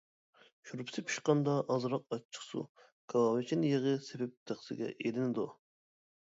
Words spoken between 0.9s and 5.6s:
پىشقاندا ئازراق ئاچچىقسۇ، كاۋاۋىچىن يېغى سېپىپ تەخسىگە ئېلىنىدۇ.